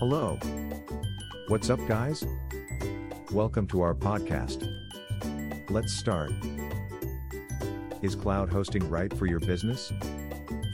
Hello. 0.00 0.38
What's 1.48 1.68
up, 1.68 1.78
guys? 1.86 2.24
Welcome 3.32 3.66
to 3.66 3.82
our 3.82 3.94
podcast. 3.94 4.66
Let's 5.68 5.92
start. 5.92 6.32
Is 8.00 8.14
cloud 8.14 8.48
hosting 8.48 8.88
right 8.88 9.12
for 9.18 9.26
your 9.26 9.40
business? 9.40 9.92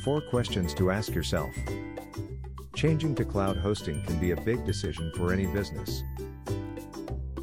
Four 0.04 0.20
questions 0.20 0.74
to 0.74 0.92
ask 0.92 1.12
yourself. 1.12 1.50
Changing 2.76 3.16
to 3.16 3.24
cloud 3.24 3.56
hosting 3.56 4.00
can 4.04 4.16
be 4.20 4.30
a 4.30 4.40
big 4.42 4.64
decision 4.64 5.10
for 5.16 5.32
any 5.32 5.46
business. 5.46 6.04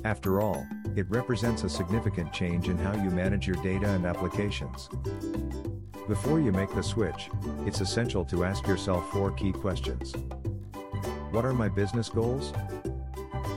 After 0.06 0.40
all, 0.40 0.66
it 0.96 1.10
represents 1.10 1.66
a 1.66 1.70
significant 1.70 2.32
change 2.32 2.70
in 2.70 2.78
how 2.78 2.94
you 2.94 3.10
manage 3.10 3.46
your 3.46 3.62
data 3.62 3.90
and 3.90 4.06
applications. 4.06 4.88
Before 6.08 6.40
you 6.40 6.54
make 6.54 6.74
the 6.74 6.82
switch, 6.82 7.30
it's 7.66 7.82
essential 7.82 8.24
to 8.24 8.46
ask 8.46 8.66
yourself 8.68 9.12
four 9.12 9.32
key 9.32 9.52
questions. 9.52 10.14
What 11.34 11.46
are 11.46 11.54
my 11.54 11.68
business 11.68 12.10
goals? 12.10 12.54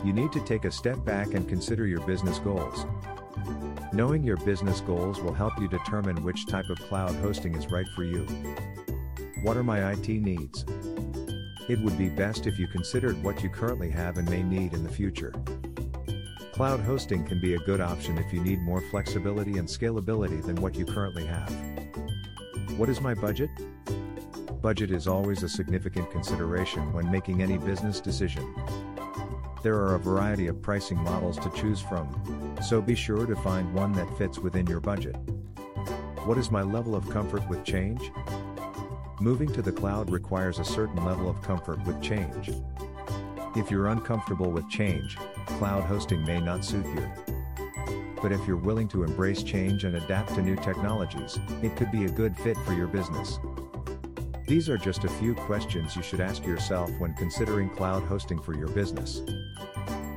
You 0.02 0.14
need 0.14 0.32
to 0.32 0.40
take 0.40 0.64
a 0.64 0.70
step 0.70 1.04
back 1.04 1.34
and 1.34 1.46
consider 1.46 1.86
your 1.86 2.00
business 2.06 2.38
goals. 2.38 2.86
Knowing 3.92 4.24
your 4.24 4.38
business 4.38 4.80
goals 4.80 5.20
will 5.20 5.34
help 5.34 5.60
you 5.60 5.68
determine 5.68 6.24
which 6.24 6.46
type 6.46 6.70
of 6.70 6.78
cloud 6.78 7.14
hosting 7.16 7.54
is 7.54 7.70
right 7.70 7.86
for 7.94 8.02
you. 8.02 8.26
What 9.42 9.58
are 9.58 9.62
my 9.62 9.92
IT 9.92 10.08
needs? 10.08 10.64
It 11.68 11.78
would 11.80 11.98
be 11.98 12.08
best 12.08 12.46
if 12.46 12.58
you 12.58 12.66
considered 12.66 13.22
what 13.22 13.42
you 13.42 13.50
currently 13.50 13.90
have 13.90 14.16
and 14.16 14.30
may 14.30 14.42
need 14.42 14.72
in 14.72 14.82
the 14.82 14.88
future. 14.88 15.34
Cloud 16.54 16.80
hosting 16.80 17.26
can 17.26 17.42
be 17.42 17.56
a 17.56 17.58
good 17.58 17.82
option 17.82 18.16
if 18.16 18.32
you 18.32 18.40
need 18.40 18.62
more 18.62 18.80
flexibility 18.90 19.58
and 19.58 19.68
scalability 19.68 20.42
than 20.42 20.56
what 20.56 20.76
you 20.76 20.86
currently 20.86 21.26
have. 21.26 21.54
What 22.78 22.88
is 22.88 23.02
my 23.02 23.12
budget? 23.12 23.50
Budget 24.62 24.90
is 24.90 25.06
always 25.06 25.42
a 25.42 25.48
significant 25.48 26.10
consideration 26.10 26.92
when 26.92 27.10
making 27.10 27.42
any 27.42 27.58
business 27.58 28.00
decision. 28.00 28.54
There 29.62 29.76
are 29.76 29.94
a 29.94 29.98
variety 29.98 30.46
of 30.48 30.60
pricing 30.62 30.98
models 30.98 31.38
to 31.38 31.50
choose 31.50 31.80
from, 31.80 32.08
so 32.62 32.80
be 32.80 32.94
sure 32.94 33.26
to 33.26 33.36
find 33.36 33.72
one 33.74 33.92
that 33.92 34.18
fits 34.18 34.38
within 34.38 34.66
your 34.66 34.80
budget. 34.80 35.16
What 36.24 36.38
is 36.38 36.50
my 36.50 36.62
level 36.62 36.94
of 36.94 37.08
comfort 37.10 37.48
with 37.48 37.64
change? 37.64 38.10
Moving 39.20 39.52
to 39.52 39.62
the 39.62 39.72
cloud 39.72 40.10
requires 40.10 40.58
a 40.58 40.64
certain 40.64 41.04
level 41.04 41.28
of 41.28 41.42
comfort 41.42 41.84
with 41.86 42.02
change. 42.02 42.50
If 43.54 43.70
you're 43.70 43.86
uncomfortable 43.86 44.50
with 44.50 44.68
change, 44.68 45.16
cloud 45.46 45.84
hosting 45.84 46.24
may 46.24 46.40
not 46.40 46.64
suit 46.64 46.86
you. 46.86 47.08
But 48.20 48.32
if 48.32 48.46
you're 48.46 48.56
willing 48.56 48.88
to 48.88 49.04
embrace 49.04 49.42
change 49.42 49.84
and 49.84 49.96
adapt 49.96 50.34
to 50.34 50.42
new 50.42 50.56
technologies, 50.56 51.38
it 51.62 51.76
could 51.76 51.92
be 51.92 52.04
a 52.04 52.10
good 52.10 52.36
fit 52.36 52.56
for 52.58 52.72
your 52.72 52.88
business. 52.88 53.38
These 54.46 54.68
are 54.68 54.78
just 54.78 55.02
a 55.02 55.08
few 55.08 55.34
questions 55.34 55.96
you 55.96 56.02
should 56.02 56.20
ask 56.20 56.46
yourself 56.46 56.88
when 57.00 57.14
considering 57.14 57.68
cloud 57.68 58.04
hosting 58.04 58.40
for 58.40 58.54
your 58.54 58.68
business. 58.68 59.22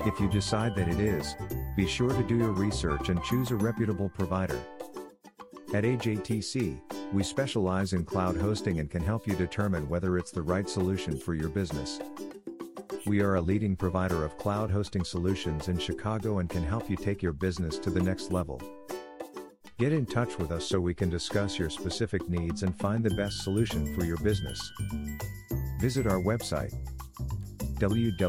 If 0.06 0.20
you 0.20 0.30
decide 0.30 0.76
that 0.76 0.88
it 0.88 1.00
is, 1.00 1.36
be 1.76 1.88
sure 1.88 2.12
to 2.12 2.24
do 2.24 2.38
your 2.38 2.52
research 2.52 3.10
and 3.10 3.24
choose 3.24 3.50
a 3.50 3.56
reputable 3.56 4.08
provider. 4.10 4.60
At 5.74 5.84
AJTC, 5.84 6.80
we 7.12 7.24
specialize 7.24 7.94
in 7.94 8.06
cloud 8.06 8.38
hosting 8.38 8.80
and 8.80 8.92
can 8.92 9.02
help 9.02 9.26
you 9.26 9.34
determine 9.34 9.90
whether 9.90 10.16
it's 10.16 10.32
the 10.32 10.44
right 10.44 10.70
solution 10.70 11.18
for 11.18 11.34
your 11.34 11.50
business. 11.50 12.00
We 13.08 13.22
are 13.22 13.36
a 13.36 13.42
leading 13.42 13.76
provider 13.76 14.24
of 14.24 14.38
cloud 14.38 14.70
hosting 14.70 15.04
solutions 15.04 15.70
in 15.70 15.80
Chicago 15.80 16.38
and 16.38 16.48
can 16.48 16.64
help 16.64 16.88
you 16.88 16.96
take 16.96 17.24
your 17.24 17.34
business 17.34 17.80
to 17.80 17.90
the 17.90 18.02
next 18.02 18.32
level. 18.32 18.62
Get 19.80 19.94
in 19.94 20.06
touch 20.06 20.38
with 20.38 20.52
us 20.52 20.66
so 20.66 20.82
we 20.82 20.94
can 20.94 21.10
discuss 21.10 21.58
your 21.58 21.70
specific 21.70 22.28
needs 22.28 22.64
and 22.64 22.78
find 22.78 23.02
the 23.02 23.12
best 23.12 23.46
solution 23.46 23.96
for 23.96 24.04
your 24.04 24.18
business. 24.18 24.60
Visit 25.80 26.06
our 26.06 26.20
website 26.20 26.76
www.ajtc.net. 27.80 28.26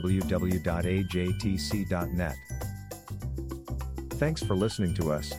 Thanks 4.10 4.42
for 4.44 4.54
listening 4.54 4.94
to 4.94 5.10
us. 5.10 5.34